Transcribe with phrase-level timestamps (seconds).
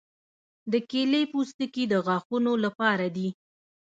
[0.71, 3.29] د کیلې پوستکي د غاښونو لپاره دي.